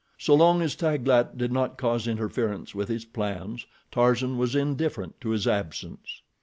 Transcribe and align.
So 0.17 0.33
long 0.33 0.63
as 0.63 0.75
Taglat 0.75 1.37
did 1.37 1.51
not 1.51 1.77
cause 1.77 2.07
interference 2.07 2.73
with 2.73 2.89
his 2.89 3.05
plans, 3.05 3.67
Tarzan 3.91 4.35
was 4.39 4.55
indifferent 4.55 5.21
to 5.21 5.29
his 5.29 5.45
absence. 5.47 6.23